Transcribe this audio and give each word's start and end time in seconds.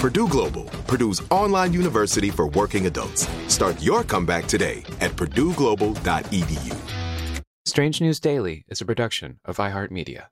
Purdue 0.00 0.28
Global, 0.28 0.64
Purdue's 0.86 1.20
online 1.30 1.74
university 1.74 2.30
for 2.30 2.48
working 2.48 2.86
adults. 2.86 3.28
Start 3.48 3.82
your 3.82 4.02
comeback 4.02 4.46
today 4.46 4.82
at 5.02 5.10
purdueglobal.edu. 5.10 7.42
Strange 7.66 8.00
News 8.00 8.18
Daily 8.18 8.64
is 8.66 8.80
a 8.80 8.86
production 8.86 9.40
of 9.44 9.58
iHeartMedia. 9.58 10.28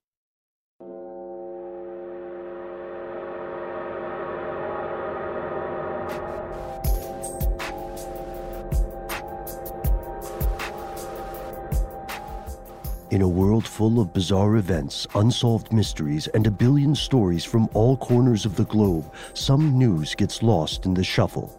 In 13.10 13.22
a 13.22 13.28
world 13.28 13.66
full 13.66 14.00
of 14.00 14.12
bizarre 14.12 14.56
events, 14.56 15.06
unsolved 15.14 15.72
mysteries, 15.72 16.26
and 16.28 16.46
a 16.46 16.50
billion 16.50 16.94
stories 16.94 17.42
from 17.42 17.66
all 17.72 17.96
corners 17.96 18.44
of 18.44 18.54
the 18.54 18.66
globe, 18.66 19.10
some 19.32 19.78
news 19.78 20.14
gets 20.14 20.42
lost 20.42 20.84
in 20.84 20.92
the 20.92 21.02
shuffle. 21.02 21.50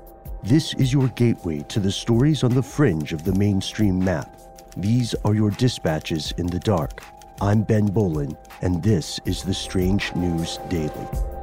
This 0.44 0.76
is 0.76 0.94
your 0.94 1.08
gateway 1.10 1.66
to 1.70 1.80
the 1.80 1.92
stories 1.92 2.44
on 2.44 2.54
the 2.54 2.62
fringe 2.62 3.14
of 3.14 3.24
the 3.24 3.34
mainstream 3.34 3.98
map. 3.98 4.40
These 4.78 5.16
are 5.26 5.34
your 5.34 5.50
dispatches 5.50 6.34
in 6.38 6.46
the 6.46 6.60
dark. 6.60 7.04
I'm 7.42 7.64
Ben 7.64 7.88
Bowlin, 7.88 8.38
and 8.62 8.84
this 8.84 9.20
is 9.26 9.42
the 9.42 9.54
Strange 9.54 10.14
News 10.14 10.60
Daily. 10.70 11.39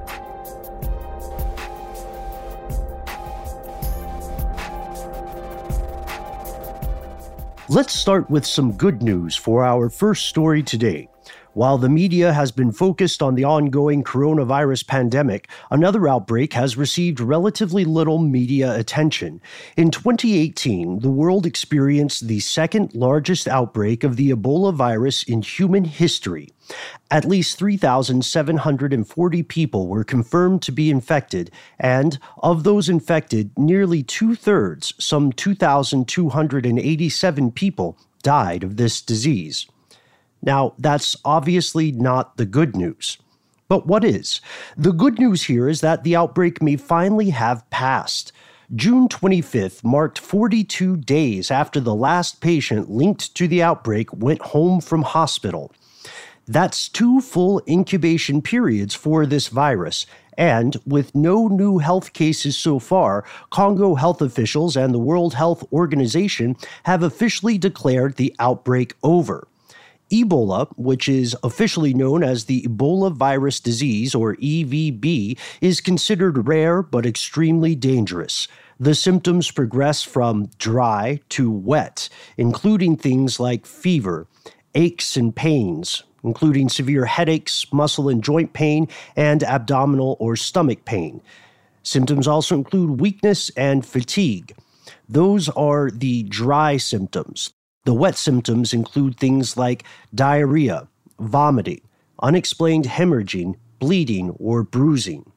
Let's 7.68 7.92
start 7.94 8.30
with 8.30 8.46
some 8.46 8.70
good 8.76 9.02
news 9.02 9.34
for 9.34 9.64
our 9.64 9.90
first 9.90 10.26
story 10.26 10.62
today. 10.62 11.08
While 11.56 11.78
the 11.78 11.88
media 11.88 12.34
has 12.34 12.52
been 12.52 12.70
focused 12.70 13.22
on 13.22 13.34
the 13.34 13.44
ongoing 13.44 14.04
coronavirus 14.04 14.86
pandemic, 14.86 15.48
another 15.70 16.06
outbreak 16.06 16.52
has 16.52 16.76
received 16.76 17.18
relatively 17.18 17.86
little 17.86 18.18
media 18.18 18.78
attention. 18.78 19.40
In 19.74 19.90
2018, 19.90 20.98
the 20.98 21.08
world 21.08 21.46
experienced 21.46 22.28
the 22.28 22.40
second 22.40 22.94
largest 22.94 23.48
outbreak 23.48 24.04
of 24.04 24.16
the 24.16 24.32
Ebola 24.32 24.74
virus 24.74 25.22
in 25.22 25.40
human 25.40 25.84
history. 25.84 26.50
At 27.10 27.24
least 27.24 27.56
3,740 27.56 29.42
people 29.44 29.88
were 29.88 30.04
confirmed 30.04 30.60
to 30.60 30.72
be 30.72 30.90
infected, 30.90 31.50
and 31.80 32.18
of 32.42 32.64
those 32.64 32.90
infected, 32.90 33.50
nearly 33.56 34.02
two 34.02 34.34
thirds, 34.34 34.92
some 34.98 35.32
2,287 35.32 37.50
people, 37.52 37.96
died 38.22 38.62
of 38.62 38.76
this 38.76 39.00
disease. 39.00 39.66
Now, 40.42 40.74
that's 40.78 41.16
obviously 41.24 41.92
not 41.92 42.36
the 42.36 42.46
good 42.46 42.76
news. 42.76 43.18
But 43.68 43.86
what 43.86 44.04
is? 44.04 44.40
The 44.76 44.92
good 44.92 45.18
news 45.18 45.44
here 45.44 45.68
is 45.68 45.80
that 45.80 46.04
the 46.04 46.14
outbreak 46.14 46.62
may 46.62 46.76
finally 46.76 47.30
have 47.30 47.68
passed. 47.70 48.32
June 48.74 49.08
25th 49.08 49.84
marked 49.84 50.18
42 50.18 50.96
days 50.96 51.50
after 51.50 51.80
the 51.80 51.94
last 51.94 52.40
patient 52.40 52.90
linked 52.90 53.34
to 53.36 53.46
the 53.46 53.62
outbreak 53.62 54.12
went 54.12 54.40
home 54.40 54.80
from 54.80 55.02
hospital. 55.02 55.72
That's 56.48 56.88
two 56.88 57.20
full 57.20 57.60
incubation 57.68 58.40
periods 58.40 58.94
for 58.94 59.26
this 59.26 59.48
virus. 59.48 60.06
And 60.38 60.76
with 60.84 61.14
no 61.14 61.48
new 61.48 61.78
health 61.78 62.12
cases 62.12 62.56
so 62.56 62.78
far, 62.78 63.24
Congo 63.50 63.94
health 63.94 64.20
officials 64.20 64.76
and 64.76 64.92
the 64.92 64.98
World 64.98 65.34
Health 65.34 65.64
Organization 65.72 66.56
have 66.84 67.02
officially 67.02 67.58
declared 67.58 68.16
the 68.16 68.34
outbreak 68.38 68.94
over. 69.02 69.48
Ebola, 70.10 70.68
which 70.76 71.08
is 71.08 71.36
officially 71.42 71.94
known 71.94 72.22
as 72.22 72.44
the 72.44 72.62
Ebola 72.62 73.12
virus 73.12 73.60
disease 73.60 74.14
or 74.14 74.36
EVD, 74.36 75.38
is 75.60 75.80
considered 75.80 76.46
rare 76.46 76.82
but 76.82 77.06
extremely 77.06 77.74
dangerous. 77.74 78.48
The 78.78 78.94
symptoms 78.94 79.50
progress 79.50 80.02
from 80.02 80.50
dry 80.58 81.20
to 81.30 81.50
wet, 81.50 82.08
including 82.36 82.96
things 82.96 83.40
like 83.40 83.66
fever, 83.66 84.26
aches 84.74 85.16
and 85.16 85.34
pains, 85.34 86.02
including 86.22 86.68
severe 86.68 87.06
headaches, 87.06 87.72
muscle 87.72 88.08
and 88.08 88.22
joint 88.22 88.52
pain, 88.52 88.88
and 89.16 89.42
abdominal 89.42 90.16
or 90.20 90.36
stomach 90.36 90.84
pain. 90.84 91.22
Symptoms 91.82 92.28
also 92.28 92.54
include 92.54 93.00
weakness 93.00 93.48
and 93.50 93.86
fatigue. 93.86 94.54
Those 95.08 95.48
are 95.50 95.90
the 95.90 96.24
dry 96.24 96.76
symptoms. 96.76 97.52
The 97.86 97.94
wet 97.94 98.16
symptoms 98.16 98.74
include 98.74 99.16
things 99.16 99.56
like 99.56 99.84
diarrhea, 100.12 100.88
vomiting, 101.20 101.82
unexplained 102.20 102.86
hemorrhaging, 102.86 103.54
bleeding, 103.78 104.30
or 104.40 104.64
bruising. 104.64 105.30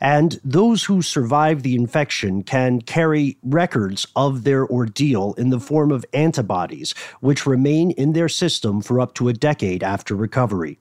And 0.00 0.40
those 0.44 0.82
who 0.82 1.02
survive 1.02 1.62
the 1.62 1.76
infection 1.76 2.42
can 2.42 2.80
carry 2.80 3.38
records 3.44 4.08
of 4.16 4.42
their 4.42 4.66
ordeal 4.66 5.34
in 5.34 5.50
the 5.50 5.60
form 5.60 5.92
of 5.92 6.04
antibodies, 6.12 6.96
which 7.20 7.46
remain 7.46 7.92
in 7.92 8.12
their 8.12 8.28
system 8.28 8.82
for 8.82 8.98
up 8.98 9.14
to 9.14 9.28
a 9.28 9.32
decade 9.32 9.84
after 9.84 10.16
recovery. 10.16 10.80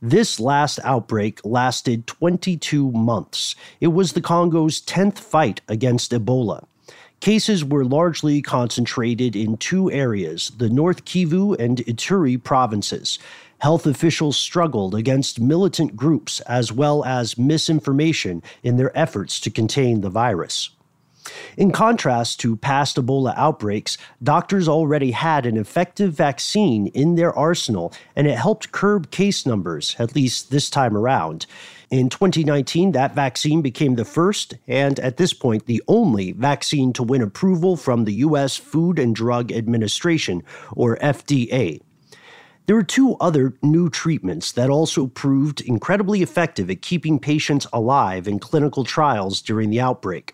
This 0.00 0.40
last 0.40 0.80
outbreak 0.82 1.38
lasted 1.44 2.08
22 2.08 2.90
months. 2.90 3.54
It 3.80 3.92
was 3.92 4.14
the 4.14 4.20
Congo's 4.20 4.82
10th 4.82 5.20
fight 5.20 5.60
against 5.68 6.10
Ebola. 6.10 6.64
Cases 7.22 7.64
were 7.64 7.84
largely 7.84 8.42
concentrated 8.42 9.36
in 9.36 9.56
two 9.56 9.88
areas 9.92 10.50
the 10.58 10.68
North 10.68 11.04
Kivu 11.04 11.56
and 11.56 11.78
Ituri 11.78 12.42
provinces. 12.42 13.20
Health 13.58 13.86
officials 13.86 14.36
struggled 14.36 14.96
against 14.96 15.40
militant 15.40 15.94
groups 15.94 16.40
as 16.40 16.72
well 16.72 17.04
as 17.04 17.38
misinformation 17.38 18.42
in 18.64 18.76
their 18.76 18.90
efforts 18.98 19.38
to 19.38 19.52
contain 19.52 20.00
the 20.00 20.10
virus. 20.10 20.70
In 21.56 21.70
contrast 21.70 22.40
to 22.40 22.56
past 22.56 22.96
Ebola 22.96 23.34
outbreaks, 23.36 23.96
doctors 24.20 24.66
already 24.66 25.12
had 25.12 25.46
an 25.46 25.56
effective 25.56 26.12
vaccine 26.12 26.88
in 26.88 27.14
their 27.14 27.32
arsenal, 27.32 27.92
and 28.16 28.26
it 28.26 28.36
helped 28.36 28.72
curb 28.72 29.12
case 29.12 29.46
numbers, 29.46 29.94
at 30.00 30.16
least 30.16 30.50
this 30.50 30.68
time 30.68 30.96
around. 30.96 31.46
In 31.92 32.08
2019, 32.08 32.92
that 32.92 33.14
vaccine 33.14 33.60
became 33.60 33.96
the 33.96 34.06
first 34.06 34.54
and, 34.66 34.98
at 35.00 35.18
this 35.18 35.34
point, 35.34 35.66
the 35.66 35.82
only 35.86 36.32
vaccine 36.32 36.94
to 36.94 37.02
win 37.02 37.20
approval 37.20 37.76
from 37.76 38.06
the 38.06 38.14
U.S. 38.14 38.56
Food 38.56 38.98
and 38.98 39.14
Drug 39.14 39.52
Administration, 39.52 40.42
or 40.72 40.96
FDA. 40.96 41.82
There 42.64 42.76
were 42.76 42.82
two 42.82 43.16
other 43.20 43.58
new 43.60 43.90
treatments 43.90 44.52
that 44.52 44.70
also 44.70 45.08
proved 45.08 45.60
incredibly 45.60 46.22
effective 46.22 46.70
at 46.70 46.80
keeping 46.80 47.18
patients 47.18 47.66
alive 47.74 48.26
in 48.26 48.38
clinical 48.38 48.84
trials 48.84 49.42
during 49.42 49.68
the 49.68 49.82
outbreak. 49.82 50.32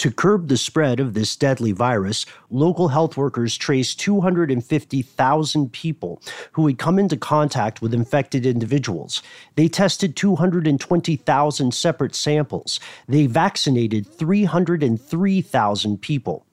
To 0.00 0.10
curb 0.10 0.48
the 0.48 0.56
spread 0.56 0.98
of 0.98 1.12
this 1.12 1.36
deadly 1.36 1.72
virus, 1.72 2.24
local 2.48 2.88
health 2.88 3.18
workers 3.18 3.58
traced 3.58 4.00
250,000 4.00 5.72
people 5.72 6.22
who 6.52 6.66
had 6.66 6.78
come 6.78 6.98
into 6.98 7.18
contact 7.18 7.82
with 7.82 7.92
infected 7.92 8.46
individuals. 8.46 9.22
They 9.56 9.68
tested 9.68 10.16
220,000 10.16 11.74
separate 11.74 12.14
samples. 12.14 12.80
They 13.08 13.26
vaccinated 13.26 14.06
303,000 14.06 16.00
people. 16.00 16.46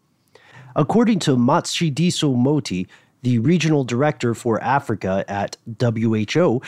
According 0.75 1.19
to 1.19 1.37
Matshidiso 1.37 2.35
Moeti, 2.35 2.85
the 3.21 3.39
regional 3.39 3.85
director 3.85 4.33
for 4.33 4.61
Africa 4.61 5.23
at 5.29 5.55
WHO, 5.79 6.61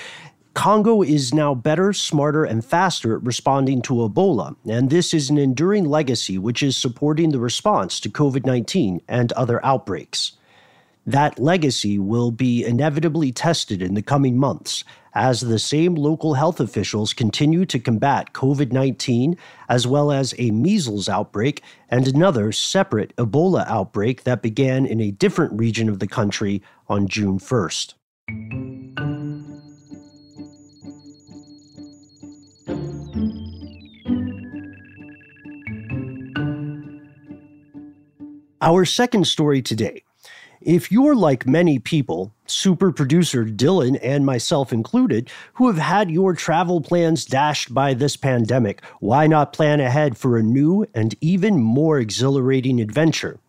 Congo 0.59 1.01
is 1.01 1.33
now 1.33 1.55
better, 1.55 1.93
smarter, 1.93 2.43
and 2.43 2.65
faster 2.65 3.15
at 3.15 3.23
responding 3.23 3.81
to 3.83 3.93
Ebola, 3.93 4.57
and 4.67 4.89
this 4.89 5.13
is 5.13 5.29
an 5.29 5.37
enduring 5.37 5.85
legacy 5.85 6.37
which 6.37 6.61
is 6.61 6.75
supporting 6.75 7.29
the 7.29 7.39
response 7.39 7.97
to 8.01 8.09
COVID 8.09 8.45
19 8.45 8.99
and 9.07 9.31
other 9.31 9.65
outbreaks. 9.65 10.33
That 11.05 11.39
legacy 11.39 11.97
will 11.97 12.31
be 12.31 12.65
inevitably 12.65 13.31
tested 13.31 13.81
in 13.81 13.93
the 13.93 14.01
coming 14.01 14.37
months 14.37 14.83
as 15.13 15.39
the 15.39 15.59
same 15.59 15.95
local 15.95 16.33
health 16.33 16.59
officials 16.59 17.13
continue 17.13 17.65
to 17.65 17.79
combat 17.79 18.33
COVID 18.33 18.73
19, 18.73 19.37
as 19.69 19.87
well 19.87 20.11
as 20.11 20.35
a 20.37 20.51
measles 20.51 21.07
outbreak 21.07 21.63
and 21.87 22.05
another 22.05 22.51
separate 22.51 23.15
Ebola 23.15 23.65
outbreak 23.69 24.25
that 24.25 24.41
began 24.41 24.85
in 24.85 24.99
a 24.99 25.11
different 25.11 25.57
region 25.57 25.87
of 25.87 25.99
the 25.99 26.07
country 26.07 26.61
on 26.89 27.07
June 27.07 27.39
1st. 27.39 28.78
Our 38.61 38.83
second 38.83 39.25
story 39.25 39.61
today. 39.61 40.03
If 40.59 40.91
you're 40.91 41.15
like 41.15 41.47
many 41.47 41.79
people, 41.79 42.33
super 42.45 42.91
producer 42.91 43.45
Dylan 43.45 43.97
and 44.03 44.25
myself 44.25 44.73
included, 44.73 45.29
who 45.53 45.67
have 45.67 45.77
had 45.77 46.11
your 46.11 46.33
travel 46.33 46.81
plans 46.81 47.23
dashed 47.23 47.73
by 47.73 47.93
this 47.93 48.17
pandemic, 48.17 48.83
why 48.99 49.27
not 49.27 49.53
plan 49.53 49.79
ahead 49.79 50.17
for 50.17 50.37
a 50.37 50.43
new 50.43 50.85
and 50.93 51.15
even 51.21 51.61
more 51.61 51.99
exhilarating 51.99 52.81
adventure? 52.81 53.39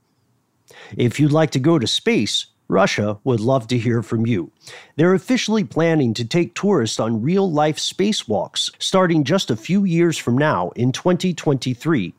If 0.96 1.18
you'd 1.18 1.32
like 1.32 1.50
to 1.52 1.58
go 1.58 1.80
to 1.80 1.88
space, 1.88 2.46
Russia 2.68 3.18
would 3.24 3.40
love 3.40 3.66
to 3.66 3.78
hear 3.78 4.04
from 4.04 4.26
you. 4.26 4.52
They're 4.94 5.14
officially 5.14 5.64
planning 5.64 6.14
to 6.14 6.24
take 6.24 6.54
tourists 6.54 7.00
on 7.00 7.20
real 7.20 7.50
life 7.50 7.78
spacewalks 7.78 8.70
starting 8.78 9.24
just 9.24 9.50
a 9.50 9.56
few 9.56 9.82
years 9.82 10.16
from 10.16 10.38
now 10.38 10.70
in 10.76 10.92
2023 10.92 12.14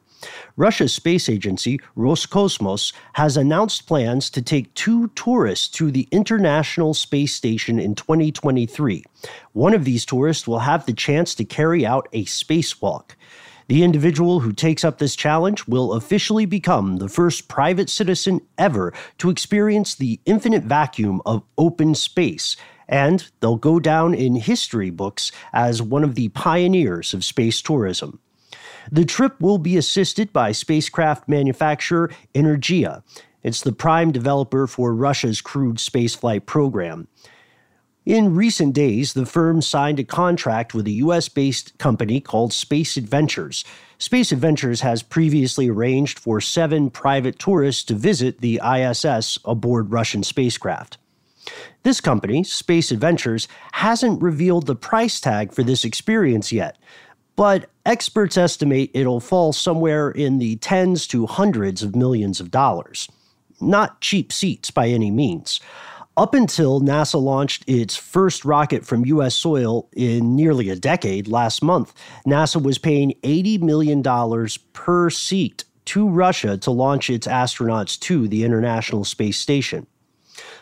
Russia's 0.56 0.94
space 0.94 1.30
agency, 1.30 1.80
Roscosmos, 1.98 2.94
has 3.14 3.38
announced 3.38 3.88
plans 3.88 4.30
to 4.32 4.42
take 4.42 4.74
two 4.74 5.08
tourists 5.10 5.68
to 5.70 5.92
the 5.92 6.08
International 6.12 6.94
Space 6.94 7.34
Station 7.34 7.80
in 7.80 7.96
2023. 7.96 9.04
One 9.54 9.74
of 9.74 9.86
these 9.86 10.06
tourists 10.06 10.48
will 10.48 10.60
have 10.60 10.86
the 10.86 10.94
chance 10.94 11.36
to 11.36 11.46
carry 11.46 11.86
out 11.86 12.08
a 12.14 12.26
spacewalk. 12.26 13.12
The 13.68 13.84
individual 13.84 14.42
who 14.42 14.52
takes 14.52 14.84
up 14.84 14.98
this 14.98 15.16
challenge 15.16 15.66
will 15.66 15.94
officially 15.94 16.46
become 16.46 16.98
the 16.98 17.08
first 17.08 17.48
private 17.48 17.90
citizen 17.90 18.42
ever 18.58 18.94
to 19.20 19.30
experience 19.30 19.96
the 19.96 20.20
infinite 20.26 20.64
vacuum 20.64 21.22
of 21.26 21.44
open 21.58 21.96
space, 21.96 22.58
and 22.90 23.32
they'll 23.40 23.56
go 23.56 23.80
down 23.80 24.14
in 24.14 24.36
history 24.36 24.90
books 24.90 25.32
as 25.54 25.82
one 25.82 26.04
of 26.04 26.16
the 26.16 26.28
pioneers 26.30 27.14
of 27.14 27.24
space 27.24 27.62
tourism. 27.62 28.20
The 28.90 29.06
trip 29.06 29.40
will 29.42 29.58
be 29.58 29.78
assisted 29.78 30.32
by 30.32 30.54
spacecraft 30.54 31.28
manufacturer 31.28 32.12
Energia. 32.34 33.04
It's 33.44 33.62
the 33.62 33.72
prime 33.72 34.12
developer 34.12 34.68
for 34.68 34.94
Russia's 34.94 35.42
crewed 35.42 35.78
spaceflight 35.78 36.46
program. 36.46 37.08
In 38.06 38.34
recent 38.34 38.74
days, 38.74 39.14
the 39.14 39.28
firm 39.28 39.62
signed 39.62 40.00
a 40.00 40.04
contract 40.04 40.74
with 40.74 40.88
a 40.88 40.92
US 40.92 41.30
based 41.30 41.78
company 41.78 42.20
called 42.20 42.52
Space 42.52 42.98
Adventures. 42.98 43.64
Space 44.00 44.32
Adventures 44.32 44.82
has 44.82 45.04
previously 45.04 45.70
arranged 45.70 46.18
for 46.18 46.42
seven 46.42 46.90
private 46.90 47.38
tourists 47.38 47.84
to 47.84 47.94
visit 47.94 48.42
the 48.42 48.60
ISS 48.64 49.38
aboard 49.46 49.92
Russian 49.92 50.24
spacecraft. 50.24 50.98
This 51.84 52.02
company, 52.02 52.44
Space 52.44 52.92
Adventures, 52.92 53.48
hasn't 53.74 54.22
revealed 54.22 54.66
the 54.66 54.76
price 54.76 55.20
tag 55.20 55.54
for 55.54 55.64
this 55.64 55.86
experience 55.86 56.52
yet, 56.52 56.78
but 57.42 57.72
experts 57.88 58.38
estimate 58.38 58.92
it'll 58.94 59.20
fall 59.20 59.52
somewhere 59.52 60.12
in 60.12 60.38
the 60.38 60.58
tens 60.58 61.08
to 61.08 61.26
hundreds 61.26 61.82
of 61.82 61.96
millions 61.96 62.40
of 62.40 62.52
dollars. 62.52 63.10
Not 63.60 64.00
cheap 64.00 64.32
seats 64.32 64.70
by 64.70 64.90
any 64.90 65.10
means. 65.10 65.60
Up 66.16 66.36
until 66.36 66.82
NASA 66.82 67.20
launched 67.20 67.64
its 67.66 67.96
first 67.96 68.46
rocket 68.46 68.86
from 68.86 69.08
U.S. 69.08 69.34
soil 69.34 69.90
in 69.94 70.36
nearly 70.36 70.70
a 70.70 70.76
decade 70.76 71.28
last 71.28 71.64
month, 71.64 71.96
NASA 72.28 72.62
was 72.62 72.78
paying 72.78 73.16
$80 73.24 73.60
million 73.62 74.04
per 74.74 75.10
seat 75.10 75.64
to 75.86 76.08
Russia 76.08 76.58
to 76.58 76.70
launch 76.70 77.10
its 77.10 77.26
astronauts 77.26 78.00
to 78.02 78.28
the 78.28 78.44
International 78.44 79.04
Space 79.04 79.40
Station. 79.40 79.88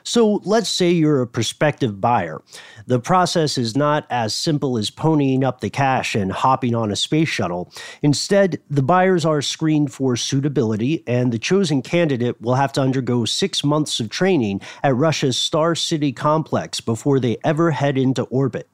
So 0.03 0.41
let's 0.44 0.69
say 0.69 0.91
you're 0.91 1.21
a 1.21 1.27
prospective 1.27 2.00
buyer. 2.01 2.41
The 2.88 3.00
process 3.00 3.57
is 3.57 3.75
not 3.75 4.06
as 4.09 4.33
simple 4.33 4.77
as 4.77 4.89
ponying 4.89 5.44
up 5.44 5.62
the 5.62 5.69
cash 5.69 6.15
and 6.15 6.31
hopping 6.31 6.75
on 6.75 6.91
a 6.91 6.95
space 6.95 7.30
shuttle. 7.30 7.71
Instead, 8.01 8.62
the 8.69 8.81
buyers 8.81 9.25
are 9.25 9.41
screened 9.41 9.94
for 9.94 10.15
suitability, 10.15 11.03
and 11.07 11.31
the 11.31 11.39
chosen 11.39 11.81
candidate 11.81 12.41
will 12.41 12.56
have 12.56 12.74
to 12.74 12.81
undergo 12.81 13.25
six 13.25 13.63
months 13.63 14.00
of 14.00 14.09
training 14.09 14.62
at 14.83 14.95
Russia's 14.95 15.38
Star 15.38 15.75
City 15.75 16.12
complex 16.12 16.81
before 16.81 17.19
they 17.19 17.38
ever 17.44 17.71
head 17.71 17.97
into 17.97 18.24
orbit. 18.24 18.69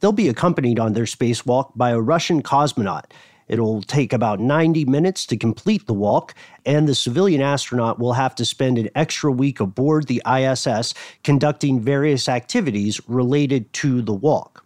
They'll 0.00 0.12
be 0.12 0.28
accompanied 0.28 0.78
on 0.78 0.92
their 0.92 1.04
spacewalk 1.04 1.72
by 1.74 1.90
a 1.90 2.00
Russian 2.00 2.42
cosmonaut 2.42 3.04
It'll 3.48 3.82
take 3.82 4.12
about 4.12 4.40
90 4.40 4.84
minutes 4.86 5.26
to 5.26 5.36
complete 5.36 5.86
the 5.86 5.94
walk, 5.94 6.34
and 6.64 6.88
the 6.88 6.94
civilian 6.94 7.40
astronaut 7.40 7.98
will 7.98 8.14
have 8.14 8.34
to 8.36 8.44
spend 8.44 8.78
an 8.78 8.88
extra 8.94 9.30
week 9.30 9.60
aboard 9.60 10.06
the 10.06 10.22
ISS 10.26 10.94
conducting 11.22 11.80
various 11.80 12.28
activities 12.28 13.00
related 13.08 13.72
to 13.74 14.00
the 14.02 14.14
walk. 14.14 14.64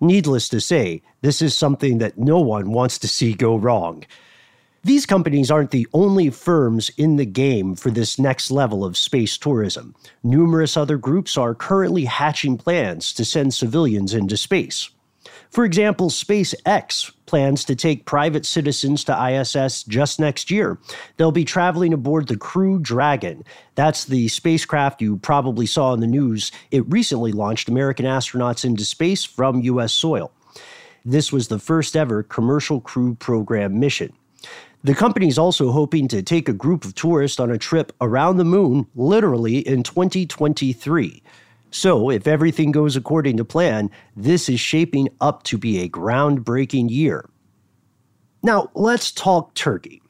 Needless 0.00 0.48
to 0.48 0.60
say, 0.60 1.00
this 1.20 1.40
is 1.40 1.56
something 1.56 1.98
that 1.98 2.18
no 2.18 2.40
one 2.40 2.72
wants 2.72 2.98
to 2.98 3.08
see 3.08 3.34
go 3.34 3.56
wrong. 3.56 4.04
These 4.84 5.06
companies 5.06 5.48
aren't 5.48 5.70
the 5.70 5.86
only 5.94 6.28
firms 6.28 6.90
in 6.96 7.14
the 7.14 7.24
game 7.24 7.76
for 7.76 7.92
this 7.92 8.18
next 8.18 8.50
level 8.50 8.84
of 8.84 8.96
space 8.96 9.38
tourism. 9.38 9.94
Numerous 10.24 10.76
other 10.76 10.98
groups 10.98 11.36
are 11.38 11.54
currently 11.54 12.06
hatching 12.06 12.58
plans 12.58 13.12
to 13.12 13.24
send 13.24 13.54
civilians 13.54 14.12
into 14.12 14.36
space. 14.36 14.90
For 15.52 15.66
example, 15.66 16.08
SpaceX 16.08 17.12
plans 17.26 17.62
to 17.66 17.76
take 17.76 18.06
private 18.06 18.46
citizens 18.46 19.04
to 19.04 19.28
ISS 19.28 19.82
just 19.82 20.18
next 20.18 20.50
year. 20.50 20.78
They'll 21.18 21.30
be 21.30 21.44
traveling 21.44 21.92
aboard 21.92 22.28
the 22.28 22.38
Crew 22.38 22.78
Dragon. 22.78 23.44
That's 23.74 24.06
the 24.06 24.28
spacecraft 24.28 25.02
you 25.02 25.18
probably 25.18 25.66
saw 25.66 25.92
in 25.92 26.00
the 26.00 26.06
news. 26.06 26.52
It 26.70 26.90
recently 26.90 27.32
launched 27.32 27.68
American 27.68 28.06
astronauts 28.06 28.64
into 28.64 28.86
space 28.86 29.24
from 29.24 29.60
U.S. 29.60 29.92
soil. 29.92 30.32
This 31.04 31.30
was 31.30 31.48
the 31.48 31.58
first 31.58 31.96
ever 31.96 32.22
commercial 32.22 32.80
crew 32.80 33.14
program 33.16 33.78
mission. 33.78 34.14
The 34.84 34.94
company 34.94 35.28
is 35.28 35.38
also 35.38 35.70
hoping 35.70 36.08
to 36.08 36.22
take 36.22 36.48
a 36.48 36.54
group 36.54 36.84
of 36.86 36.94
tourists 36.94 37.38
on 37.38 37.50
a 37.50 37.58
trip 37.58 37.92
around 38.00 38.38
the 38.38 38.44
moon 38.44 38.86
literally 38.94 39.58
in 39.58 39.82
2023. 39.82 41.22
So, 41.72 42.10
if 42.10 42.26
everything 42.26 42.70
goes 42.70 42.96
according 42.96 43.38
to 43.38 43.46
plan, 43.46 43.90
this 44.14 44.50
is 44.50 44.60
shaping 44.60 45.08
up 45.22 45.42
to 45.44 45.56
be 45.56 45.80
a 45.80 45.88
groundbreaking 45.88 46.90
year. 46.90 47.28
Now, 48.42 48.70
let's 48.74 49.10
talk 49.10 49.54
Turkey. 49.54 50.02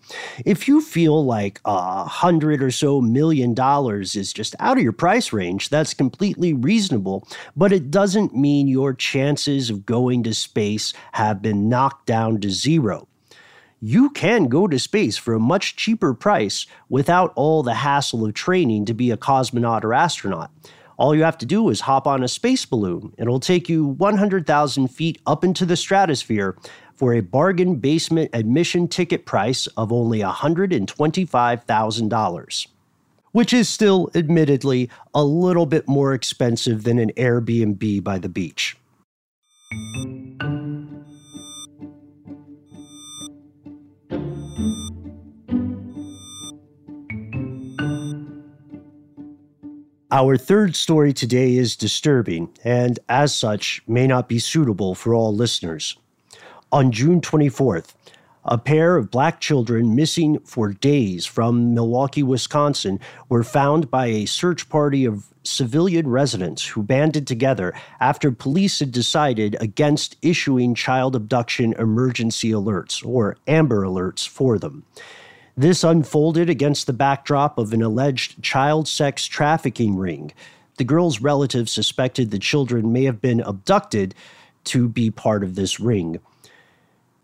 If 0.44 0.66
you 0.66 0.80
feel 0.80 1.24
like 1.24 1.60
a 1.64 2.04
hundred 2.04 2.64
or 2.64 2.72
so 2.72 3.00
million 3.00 3.54
dollars 3.54 4.16
is 4.16 4.32
just 4.32 4.56
out 4.58 4.76
of 4.76 4.82
your 4.82 4.92
price 4.92 5.32
range, 5.32 5.68
that's 5.68 5.94
completely 5.94 6.52
reasonable, 6.52 7.28
but 7.54 7.72
it 7.72 7.92
doesn't 7.92 8.34
mean 8.34 8.66
your 8.66 8.92
chances 8.92 9.70
of 9.70 9.86
going 9.86 10.24
to 10.24 10.34
space 10.34 10.92
have 11.12 11.40
been 11.40 11.68
knocked 11.68 12.06
down 12.06 12.40
to 12.40 12.50
zero. 12.50 13.06
You 13.80 14.10
can 14.10 14.48
go 14.48 14.66
to 14.66 14.80
space 14.80 15.16
for 15.16 15.34
a 15.34 15.40
much 15.40 15.76
cheaper 15.76 16.12
price 16.12 16.66
without 16.88 17.32
all 17.36 17.62
the 17.62 17.74
hassle 17.74 18.24
of 18.24 18.34
training 18.34 18.86
to 18.86 18.94
be 18.94 19.12
a 19.12 19.16
cosmonaut 19.16 19.84
or 19.84 19.94
astronaut. 19.94 20.50
All 20.98 21.14
you 21.14 21.22
have 21.22 21.38
to 21.38 21.46
do 21.46 21.68
is 21.68 21.80
hop 21.80 22.06
on 22.06 22.22
a 22.22 22.28
space 22.28 22.64
balloon. 22.64 23.12
It'll 23.18 23.40
take 23.40 23.68
you 23.68 23.84
100,000 23.86 24.88
feet 24.88 25.20
up 25.26 25.44
into 25.44 25.66
the 25.66 25.76
stratosphere 25.76 26.56
for 26.94 27.12
a 27.14 27.20
bargain 27.20 27.76
basement 27.76 28.30
admission 28.32 28.88
ticket 28.88 29.26
price 29.26 29.66
of 29.76 29.92
only 29.92 30.20
$125,000, 30.20 32.66
which 33.32 33.52
is 33.52 33.68
still, 33.68 34.10
admittedly, 34.14 34.88
a 35.14 35.24
little 35.24 35.66
bit 35.66 35.88
more 35.88 36.14
expensive 36.14 36.84
than 36.84 36.98
an 36.98 37.10
Airbnb 37.16 38.04
by 38.04 38.18
the 38.18 38.28
beach. 38.28 38.76
Our 50.12 50.36
third 50.36 50.76
story 50.76 51.14
today 51.14 51.56
is 51.56 51.74
disturbing 51.74 52.50
and, 52.62 53.00
as 53.08 53.34
such, 53.34 53.80
may 53.88 54.06
not 54.06 54.28
be 54.28 54.38
suitable 54.38 54.94
for 54.94 55.14
all 55.14 55.34
listeners. 55.34 55.96
On 56.70 56.92
June 56.92 57.22
24th, 57.22 57.94
a 58.44 58.58
pair 58.58 58.98
of 58.98 59.10
black 59.10 59.40
children 59.40 59.96
missing 59.96 60.38
for 60.40 60.74
days 60.74 61.24
from 61.24 61.72
Milwaukee, 61.72 62.22
Wisconsin, 62.22 63.00
were 63.30 63.42
found 63.42 63.90
by 63.90 64.08
a 64.08 64.26
search 64.26 64.68
party 64.68 65.06
of 65.06 65.32
civilian 65.44 66.06
residents 66.06 66.66
who 66.66 66.82
banded 66.82 67.26
together 67.26 67.72
after 67.98 68.30
police 68.30 68.80
had 68.80 68.92
decided 68.92 69.56
against 69.60 70.18
issuing 70.20 70.74
child 70.74 71.16
abduction 71.16 71.72
emergency 71.78 72.50
alerts, 72.50 73.02
or 73.02 73.38
AMBER 73.46 73.80
alerts, 73.80 74.28
for 74.28 74.58
them. 74.58 74.84
This 75.56 75.84
unfolded 75.84 76.48
against 76.48 76.86
the 76.86 76.94
backdrop 76.94 77.58
of 77.58 77.74
an 77.74 77.82
alleged 77.82 78.42
child 78.42 78.88
sex 78.88 79.26
trafficking 79.26 79.96
ring. 79.96 80.32
The 80.78 80.84
girls' 80.84 81.20
relatives 81.20 81.70
suspected 81.70 82.30
the 82.30 82.38
children 82.38 82.90
may 82.90 83.04
have 83.04 83.20
been 83.20 83.40
abducted 83.40 84.14
to 84.64 84.88
be 84.88 85.10
part 85.10 85.44
of 85.44 85.54
this 85.54 85.78
ring. 85.78 86.20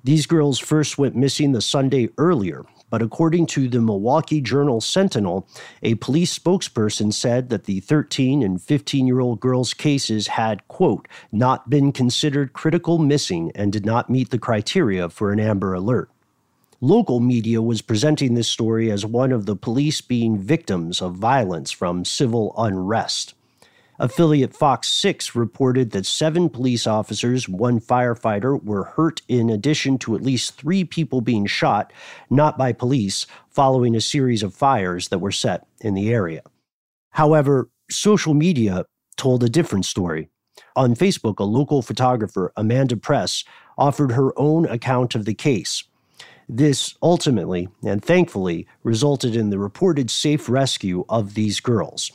These 0.04 0.26
girls 0.26 0.58
first 0.58 0.98
went 0.98 1.16
missing 1.16 1.52
the 1.52 1.62
Sunday 1.62 2.10
earlier, 2.18 2.66
but 2.90 3.00
according 3.00 3.46
to 3.46 3.66
the 3.66 3.80
Milwaukee 3.80 4.42
Journal 4.42 4.82
Sentinel, 4.82 5.48
a 5.82 5.94
police 5.94 6.38
spokesperson 6.38 7.14
said 7.14 7.48
that 7.48 7.64
the 7.64 7.80
13 7.80 8.42
and 8.42 8.60
15 8.60 9.06
year 9.06 9.20
old 9.20 9.40
girls' 9.40 9.72
cases 9.72 10.26
had, 10.28 10.66
quote, 10.68 11.08
not 11.32 11.70
been 11.70 11.92
considered 11.92 12.52
critical 12.52 12.98
missing 12.98 13.50
and 13.54 13.72
did 13.72 13.86
not 13.86 14.10
meet 14.10 14.28
the 14.28 14.38
criteria 14.38 15.08
for 15.08 15.32
an 15.32 15.40
Amber 15.40 15.72
Alert. 15.72 16.10
Local 16.80 17.18
media 17.18 17.60
was 17.60 17.82
presenting 17.82 18.34
this 18.34 18.46
story 18.46 18.88
as 18.88 19.04
one 19.04 19.32
of 19.32 19.46
the 19.46 19.56
police 19.56 20.00
being 20.00 20.38
victims 20.38 21.02
of 21.02 21.16
violence 21.16 21.72
from 21.72 22.04
civil 22.04 22.54
unrest. 22.56 23.34
Affiliate 23.98 24.54
Fox 24.54 24.86
6 24.92 25.34
reported 25.34 25.90
that 25.90 26.06
seven 26.06 26.48
police 26.48 26.86
officers, 26.86 27.48
one 27.48 27.80
firefighter, 27.80 28.62
were 28.62 28.84
hurt 28.84 29.22
in 29.26 29.50
addition 29.50 29.98
to 29.98 30.14
at 30.14 30.22
least 30.22 30.54
three 30.54 30.84
people 30.84 31.20
being 31.20 31.46
shot, 31.46 31.92
not 32.30 32.56
by 32.56 32.72
police, 32.72 33.26
following 33.50 33.96
a 33.96 34.00
series 34.00 34.44
of 34.44 34.54
fires 34.54 35.08
that 35.08 35.18
were 35.18 35.32
set 35.32 35.66
in 35.80 35.94
the 35.94 36.12
area. 36.12 36.42
However, 37.10 37.70
social 37.90 38.34
media 38.34 38.84
told 39.16 39.42
a 39.42 39.48
different 39.48 39.84
story. 39.84 40.28
On 40.76 40.94
Facebook, 40.94 41.40
a 41.40 41.44
local 41.44 41.82
photographer, 41.82 42.52
Amanda 42.56 42.96
Press, 42.96 43.42
offered 43.76 44.12
her 44.12 44.32
own 44.38 44.64
account 44.66 45.16
of 45.16 45.24
the 45.24 45.34
case. 45.34 45.82
This 46.48 46.94
ultimately 47.02 47.68
and 47.84 48.02
thankfully 48.02 48.66
resulted 48.82 49.36
in 49.36 49.50
the 49.50 49.58
reported 49.58 50.10
safe 50.10 50.48
rescue 50.48 51.04
of 51.08 51.34
these 51.34 51.60
girls. 51.60 52.10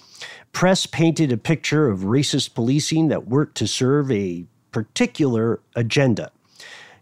Press 0.54 0.88
painted 0.88 1.32
a 1.32 1.38
picture 1.38 1.88
of 1.88 2.00
racist 2.00 2.56
policing 2.56 3.10
that 3.10 3.28
worked 3.28 3.56
to 3.58 3.68
serve 3.68 4.12
a 4.12 4.46
particular 4.72 5.62
agenda. 5.76 6.32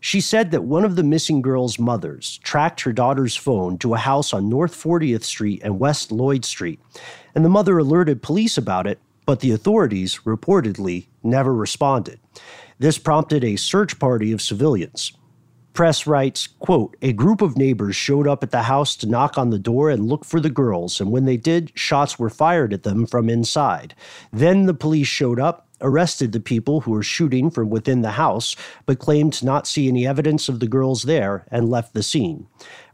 She 0.01 0.19
said 0.19 0.51
that 0.51 0.63
one 0.63 0.83
of 0.83 0.95
the 0.95 1.03
missing 1.03 1.41
girls' 1.41 1.77
mothers 1.77 2.39
tracked 2.39 2.81
her 2.81 2.91
daughter's 2.91 3.35
phone 3.35 3.77
to 3.77 3.93
a 3.93 3.99
house 3.99 4.33
on 4.33 4.49
North 4.49 4.73
40th 4.73 5.23
Street 5.23 5.61
and 5.63 5.79
West 5.79 6.11
Lloyd 6.11 6.43
Street, 6.43 6.79
and 7.35 7.45
the 7.45 7.49
mother 7.49 7.77
alerted 7.77 8.23
police 8.23 8.57
about 8.57 8.87
it, 8.87 8.99
but 9.25 9.39
the 9.39 9.51
authorities 9.51 10.21
reportedly 10.25 11.05
never 11.23 11.53
responded. 11.53 12.19
This 12.79 12.97
prompted 12.97 13.43
a 13.43 13.55
search 13.57 13.99
party 13.99 14.31
of 14.31 14.41
civilians. 14.41 15.13
Press 15.73 16.05
writes, 16.05 16.47
quote, 16.59 16.97
a 17.01 17.13
group 17.13 17.41
of 17.41 17.57
neighbors 17.57 17.95
showed 17.95 18.27
up 18.27 18.43
at 18.43 18.51
the 18.51 18.63
house 18.63 18.95
to 18.97 19.07
knock 19.07 19.37
on 19.37 19.51
the 19.51 19.59
door 19.59 19.89
and 19.89 20.07
look 20.07 20.25
for 20.25 20.41
the 20.41 20.49
girls, 20.49 20.99
and 20.99 21.11
when 21.11 21.25
they 21.25 21.37
did, 21.37 21.71
shots 21.75 22.19
were 22.19 22.29
fired 22.29 22.73
at 22.73 22.83
them 22.83 23.05
from 23.05 23.29
inside. 23.29 23.95
Then 24.33 24.65
the 24.65 24.73
police 24.73 25.07
showed 25.07 25.39
up, 25.39 25.67
arrested 25.79 26.33
the 26.33 26.41
people 26.41 26.81
who 26.81 26.91
were 26.91 27.01
shooting 27.01 27.49
from 27.49 27.69
within 27.69 28.01
the 28.01 28.11
house, 28.11 28.55
but 28.85 28.99
claimed 28.99 29.33
to 29.33 29.45
not 29.45 29.65
see 29.65 29.87
any 29.87 30.05
evidence 30.05 30.49
of 30.49 30.59
the 30.59 30.67
girls 30.67 31.03
there 31.03 31.45
and 31.49 31.69
left 31.69 31.93
the 31.93 32.03
scene. 32.03 32.47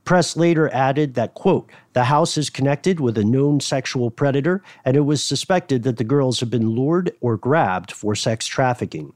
Press 0.06 0.38
later 0.38 0.74
added 0.74 1.16
that, 1.16 1.34
quote, 1.34 1.70
the 1.94 2.06
house 2.06 2.38
is 2.38 2.50
connected 2.50 3.00
with 3.00 3.18
a 3.18 3.26
known 3.26 3.60
sexual 3.60 4.10
predator, 4.12 4.64
and 4.86 4.96
it 4.96 5.02
was 5.02 5.22
suspected 5.22 5.84
that 5.84 5.98
the 5.98 6.04
girls 6.04 6.40
had 6.40 6.50
been 6.50 6.70
lured 6.70 7.12
or 7.20 7.38
grabbed 7.38 7.92
for 7.92 8.16
sex 8.16 8.46
trafficking. 8.46 9.14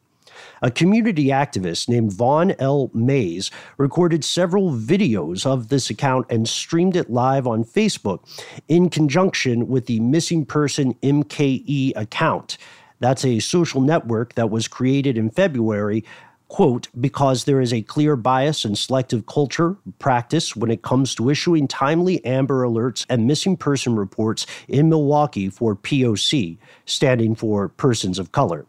A 0.61 0.71
community 0.71 1.25
activist 1.27 1.89
named 1.89 2.11
Vaun 2.11 2.55
L. 2.59 2.89
Mayes 2.93 3.51
recorded 3.77 4.23
several 4.23 4.71
videos 4.71 5.45
of 5.45 5.69
this 5.69 5.89
account 5.89 6.25
and 6.29 6.47
streamed 6.47 6.95
it 6.95 7.09
live 7.09 7.47
on 7.47 7.63
Facebook 7.63 8.19
in 8.67 8.89
conjunction 8.89 9.67
with 9.67 9.85
the 9.85 9.99
Missing 9.99 10.45
Person 10.45 10.93
MKE 10.95 11.93
account. 11.95 12.57
That's 12.99 13.25
a 13.25 13.39
social 13.39 13.81
network 13.81 14.35
that 14.35 14.49
was 14.49 14.67
created 14.67 15.17
in 15.17 15.29
February 15.31 16.03
quote, 16.51 16.89
because 16.99 17.45
there 17.45 17.61
is 17.61 17.71
a 17.71 17.81
clear 17.81 18.17
bias 18.17 18.65
and 18.65 18.77
selective 18.77 19.25
culture 19.25 19.77
practice 19.99 20.53
when 20.53 20.69
it 20.69 20.81
comes 20.81 21.15
to 21.15 21.29
issuing 21.29 21.65
timely 21.65 22.23
Amber 22.25 22.65
Alerts 22.65 23.05
and 23.07 23.25
missing 23.25 23.55
person 23.55 23.95
reports 23.95 24.45
in 24.67 24.89
Milwaukee 24.89 25.47
for 25.47 25.77
POC, 25.77 26.57
standing 26.85 27.35
for 27.35 27.69
Persons 27.69 28.19
of 28.19 28.33
Color. 28.33 28.65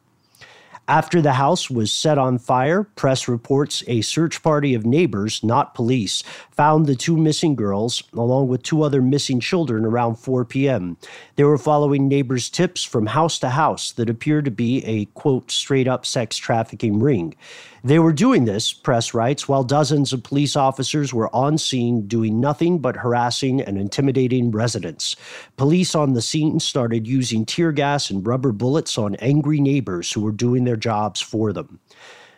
After 0.88 1.22
the 1.22 1.34
house 1.34 1.70
was 1.70 1.92
set 1.92 2.18
on 2.18 2.38
fire, 2.38 2.82
press 2.82 3.28
reports 3.28 3.84
a 3.86 4.00
search 4.00 4.42
party 4.42 4.74
of 4.74 4.84
neighbors, 4.84 5.42
not 5.44 5.74
police, 5.74 6.22
found 6.50 6.86
the 6.86 6.96
two 6.96 7.16
missing 7.16 7.54
girls, 7.54 8.02
along 8.12 8.48
with 8.48 8.64
two 8.64 8.82
other 8.82 9.00
missing 9.00 9.38
children, 9.38 9.84
around 9.84 10.16
4 10.16 10.44
p.m. 10.44 10.96
They 11.36 11.44
were 11.44 11.56
following 11.56 12.08
neighbors' 12.08 12.50
tips 12.50 12.82
from 12.82 13.06
house 13.06 13.38
to 13.38 13.50
house 13.50 13.92
that 13.92 14.10
appeared 14.10 14.44
to 14.46 14.50
be 14.50 14.84
a, 14.84 15.04
quote, 15.06 15.52
straight 15.52 15.86
up 15.86 16.04
sex 16.04 16.36
trafficking 16.36 16.98
ring. 16.98 17.36
They 17.84 17.98
were 17.98 18.12
doing 18.12 18.44
this, 18.44 18.72
press 18.72 19.12
writes, 19.12 19.48
while 19.48 19.64
dozens 19.64 20.12
of 20.12 20.22
police 20.22 20.54
officers 20.54 21.12
were 21.12 21.34
on 21.34 21.58
scene 21.58 22.06
doing 22.06 22.38
nothing 22.38 22.78
but 22.78 22.96
harassing 22.96 23.60
and 23.60 23.76
intimidating 23.76 24.52
residents. 24.52 25.16
Police 25.56 25.96
on 25.96 26.12
the 26.12 26.22
scene 26.22 26.60
started 26.60 27.08
using 27.08 27.44
tear 27.44 27.72
gas 27.72 28.08
and 28.08 28.24
rubber 28.24 28.52
bullets 28.52 28.96
on 28.96 29.16
angry 29.16 29.60
neighbors 29.60 30.12
who 30.12 30.20
were 30.20 30.30
doing 30.30 30.62
their 30.62 30.76
jobs 30.76 31.20
for 31.20 31.52
them. 31.52 31.80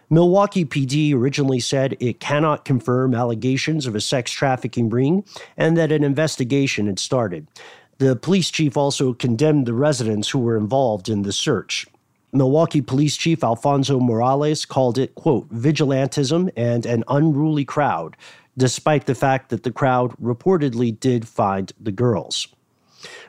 Milwaukee 0.09 0.65
PD 0.65 1.15
originally 1.15 1.61
said 1.61 1.97
it 2.01 2.21
cannot 2.21 2.65
confirm 2.65 3.15
allegations 3.15 3.87
of 3.87 3.95
a 3.95 4.01
sex 4.01 4.31
trafficking 4.31 4.89
ring 4.89 5.25
and 5.59 5.77
that 5.77 5.93
an 5.93 6.05
investigation 6.05 6.87
had 6.87 6.99
started. 6.99 7.47
The 7.99 8.17
police 8.17 8.51
chief 8.51 8.79
also 8.79 9.13
condemned 9.13 9.67
the 9.67 9.75
residents 9.75 10.31
who 10.31 10.39
were 10.39 10.57
involved 10.57 11.11
in 11.11 11.23
the 11.23 11.33
search. 11.33 11.87
Milwaukee 12.35 12.83
Police 12.83 13.17
Chief 13.17 13.45
Alfonso 13.45 14.01
Morales 14.01 14.65
called 14.65 14.99
it, 14.99 15.15
quote, 15.15 15.49
vigilantism 15.55 16.51
and 16.57 16.85
an 16.85 17.05
unruly 17.07 17.65
crowd, 17.65 18.17
despite 18.59 19.07
the 19.07 19.15
fact 19.15 19.51
that 19.51 19.63
the 19.63 19.71
crowd 19.71 20.11
reportedly 20.21 20.99
did 20.99 21.29
find 21.29 21.73
the 21.81 21.93
girls. 21.93 22.49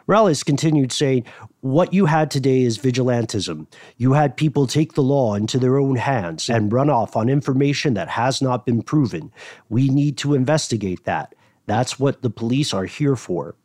Morales 0.08 0.42
continued 0.42 0.92
saying, 0.92 1.24
What 1.62 1.94
you 1.94 2.08
had 2.08 2.32
today 2.32 2.62
is 2.62 2.80
vigilantism. 2.80 3.68
You 3.98 4.14
had 4.14 4.38
people 4.38 4.66
take 4.66 4.94
the 4.94 5.04
law 5.04 5.36
into 5.36 5.60
their 5.60 5.78
own 5.78 5.98
hands 5.98 6.50
and 6.50 6.74
run 6.74 6.90
off 6.90 7.16
on 7.16 7.30
information 7.30 7.94
that 7.94 8.10
has 8.10 8.42
not 8.42 8.66
been 8.66 8.82
proven. 8.82 9.32
We 9.70 9.88
need 9.88 10.18
to 10.20 10.34
investigate 10.34 11.04
that. 11.06 11.36
That's 11.68 12.00
what 12.00 12.24
the 12.24 12.30
police 12.32 12.74
are 12.74 12.86
here 12.86 13.16
for. 13.16 13.56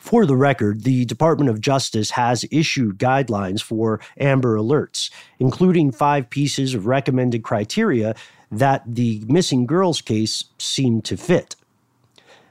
For 0.00 0.24
the 0.24 0.34
record, 0.34 0.82
the 0.84 1.04
Department 1.04 1.50
of 1.50 1.60
Justice 1.60 2.12
has 2.12 2.46
issued 2.50 2.98
guidelines 2.98 3.60
for 3.60 4.00
Amber 4.18 4.56
Alerts, 4.56 5.10
including 5.38 5.92
five 5.92 6.30
pieces 6.30 6.72
of 6.74 6.86
recommended 6.86 7.42
criteria 7.44 8.16
that 8.50 8.82
the 8.86 9.22
missing 9.28 9.66
girls 9.66 10.00
case 10.00 10.46
seemed 10.58 11.04
to 11.04 11.18
fit. 11.18 11.54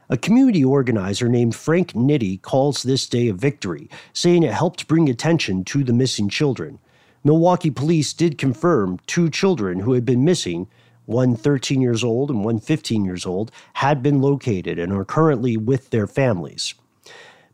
A 0.10 0.16
community 0.16 0.64
organizer 0.64 1.28
named 1.28 1.56
Frank 1.56 1.94
Nitty 1.94 2.44
calls 2.44 2.84
this 2.84 3.08
day 3.08 3.28
a 3.28 3.34
victory, 3.34 3.90
saying 4.14 4.44
it 4.44 4.54
helped 4.54 4.88
bring 4.88 5.10
attention 5.10 5.64
to 5.66 5.84
the 5.84 5.92
missing 5.92 6.30
children. 6.30 6.78
Milwaukee 7.24 7.72
police 7.72 8.14
did 8.14 8.38
confirm 8.38 9.00
two 9.08 9.28
children 9.28 9.80
who 9.80 9.94
had 9.94 10.06
been 10.06 10.24
missing, 10.24 10.68
one 11.08 11.36
13 11.36 11.82
years 11.82 12.04
old 12.04 12.30
and 12.30 12.46
one 12.46 12.60
15 12.60 13.04
years 13.04 13.26
old, 13.26 13.52
had 13.74 14.04
been 14.04 14.22
located 14.22 14.78
and 14.78 14.94
are 14.94 15.04
currently 15.04 15.58
with 15.58 15.90
their 15.90 16.06
families. 16.06 16.76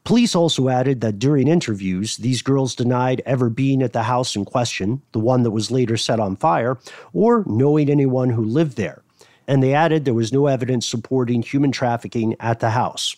Police 0.06 0.36
also 0.36 0.70
added 0.70 1.02
that 1.02 1.18
during 1.18 1.48
interviews, 1.48 2.18
these 2.18 2.44
girls 2.44 2.76
denied 2.76 3.24
ever 3.26 3.50
being 3.50 3.82
at 3.82 3.92
the 3.92 4.04
house 4.04 4.36
in 4.36 4.46
question, 4.46 5.02
the 5.14 5.20
one 5.20 5.42
that 5.42 5.50
was 5.50 5.72
later 5.72 5.98
set 5.98 6.20
on 6.20 6.36
fire, 6.36 6.78
or 7.12 7.44
knowing 7.48 7.90
anyone 7.90 8.30
who 8.30 8.44
lived 8.44 8.78
there. 8.78 9.02
And 9.48 9.64
they 9.64 9.74
added 9.74 10.06
there 10.06 10.14
was 10.14 10.32
no 10.32 10.46
evidence 10.46 10.86
supporting 10.86 11.42
human 11.42 11.72
trafficking 11.72 12.36
at 12.40 12.60
the 12.60 12.70
house. 12.70 13.16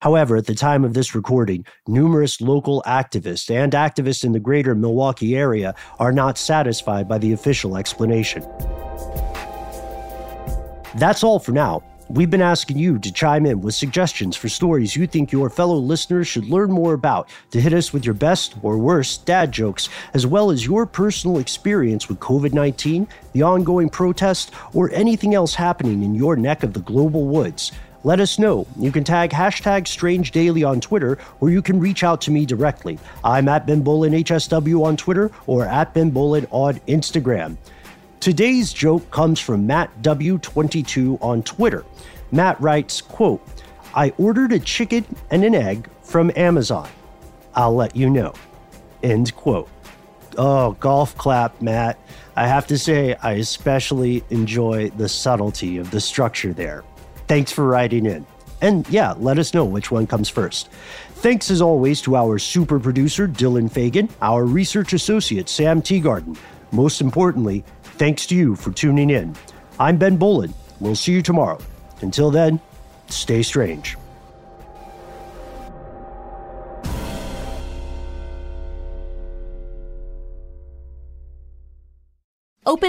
However, 0.00 0.36
at 0.36 0.44
the 0.44 0.54
time 0.54 0.84
of 0.84 0.92
this 0.92 1.14
recording, 1.14 1.64
numerous 1.86 2.42
local 2.42 2.82
activists 2.86 3.50
and 3.50 3.72
activists 3.72 4.22
in 4.22 4.32
the 4.32 4.38
greater 4.38 4.74
Milwaukee 4.74 5.34
area 5.34 5.74
are 5.98 6.12
not 6.12 6.36
satisfied 6.36 7.08
by 7.08 7.16
the 7.16 7.32
official 7.32 7.76
explanation. 7.76 8.42
That's 10.96 11.24
all 11.24 11.38
for 11.38 11.52
now. 11.52 11.82
We've 12.10 12.30
been 12.30 12.40
asking 12.40 12.78
you 12.78 12.98
to 13.00 13.12
chime 13.12 13.44
in 13.44 13.60
with 13.60 13.74
suggestions 13.74 14.34
for 14.34 14.48
stories 14.48 14.96
you 14.96 15.06
think 15.06 15.30
your 15.30 15.50
fellow 15.50 15.76
listeners 15.76 16.26
should 16.26 16.46
learn 16.46 16.70
more 16.70 16.94
about, 16.94 17.28
to 17.50 17.60
hit 17.60 17.74
us 17.74 17.92
with 17.92 18.06
your 18.06 18.14
best 18.14 18.54
or 18.62 18.78
worst 18.78 19.26
dad 19.26 19.52
jokes, 19.52 19.90
as 20.14 20.26
well 20.26 20.50
as 20.50 20.64
your 20.64 20.86
personal 20.86 21.36
experience 21.36 22.08
with 22.08 22.18
COVID 22.18 22.54
19, 22.54 23.06
the 23.34 23.42
ongoing 23.42 23.90
protest, 23.90 24.52
or 24.72 24.90
anything 24.92 25.34
else 25.34 25.54
happening 25.54 26.02
in 26.02 26.14
your 26.14 26.34
neck 26.34 26.62
of 26.62 26.72
the 26.72 26.80
global 26.80 27.26
woods. 27.26 27.72
Let 28.04 28.20
us 28.20 28.38
know. 28.38 28.66
You 28.78 28.90
can 28.90 29.04
tag 29.04 29.28
hashtag 29.32 29.86
Strange 29.86 30.30
Daily 30.30 30.64
on 30.64 30.80
Twitter, 30.80 31.18
or 31.40 31.50
you 31.50 31.60
can 31.60 31.78
reach 31.78 32.02
out 32.02 32.22
to 32.22 32.30
me 32.30 32.46
directly. 32.46 32.98
I'm 33.22 33.48
at 33.48 33.66
Ben 33.66 33.82
Bowlin 33.82 34.14
HSW 34.14 34.82
on 34.82 34.96
Twitter 34.96 35.30
or 35.46 35.66
at 35.66 35.92
Ben 35.92 36.08
Bowlin 36.08 36.46
on 36.50 36.76
Instagram. 36.88 37.58
Today's 38.20 38.72
joke 38.72 39.08
comes 39.12 39.38
from 39.38 39.66
Matt 39.66 40.02
W22 40.02 41.22
on 41.22 41.42
Twitter. 41.44 41.84
Matt 42.32 42.60
writes, 42.60 43.00
quote, 43.00 43.40
I 43.94 44.10
ordered 44.18 44.52
a 44.52 44.58
chicken 44.58 45.04
and 45.30 45.44
an 45.44 45.54
egg 45.54 45.88
from 46.02 46.32
Amazon. 46.34 46.88
I'll 47.54 47.74
let 47.74 47.94
you 47.94 48.10
know. 48.10 48.34
End 49.04 49.34
quote. 49.36 49.68
Oh, 50.36 50.72
golf 50.72 51.16
clap, 51.16 51.62
Matt. 51.62 51.96
I 52.34 52.48
have 52.48 52.66
to 52.68 52.78
say, 52.78 53.14
I 53.22 53.34
especially 53.34 54.24
enjoy 54.30 54.90
the 54.90 55.08
subtlety 55.08 55.78
of 55.78 55.92
the 55.92 56.00
structure 56.00 56.52
there. 56.52 56.82
Thanks 57.28 57.52
for 57.52 57.66
writing 57.66 58.04
in. 58.04 58.26
And 58.60 58.88
yeah, 58.88 59.14
let 59.18 59.38
us 59.38 59.54
know 59.54 59.64
which 59.64 59.92
one 59.92 60.08
comes 60.08 60.28
first. 60.28 60.70
Thanks 61.14 61.52
as 61.52 61.62
always 61.62 62.00
to 62.02 62.16
our 62.16 62.40
super 62.40 62.80
producer, 62.80 63.28
Dylan 63.28 63.70
Fagan, 63.70 64.08
our 64.20 64.44
research 64.44 64.92
associate, 64.92 65.48
Sam 65.48 65.80
Teagarden. 65.80 66.36
Most 66.70 67.00
importantly, 67.00 67.64
Thanks 67.98 68.26
to 68.26 68.36
you 68.36 68.54
for 68.54 68.70
tuning 68.70 69.10
in. 69.10 69.34
I'm 69.80 69.96
Ben 69.96 70.16
Bowlin. 70.16 70.54
We'll 70.78 70.94
see 70.94 71.10
you 71.10 71.20
tomorrow. 71.20 71.58
Until 72.00 72.30
then, 72.30 72.60
stay 73.08 73.42
strange. 73.42 73.96